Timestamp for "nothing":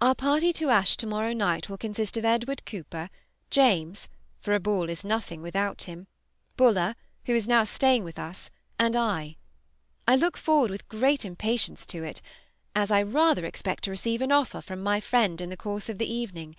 5.04-5.42